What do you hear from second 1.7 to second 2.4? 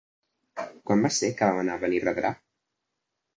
a Benirredrà?